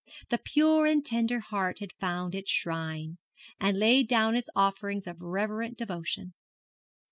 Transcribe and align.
The 0.29 0.39
pure 0.43 0.87
and 0.87 1.05
tender 1.05 1.41
heart 1.41 1.77
had 1.77 1.93
found 1.99 2.33
its 2.33 2.49
shrine, 2.49 3.19
and 3.59 3.77
laid 3.77 4.07
down 4.07 4.35
its 4.35 4.49
offering 4.55 5.03
of 5.05 5.21
reverent 5.21 5.77
devotion. 5.77 6.33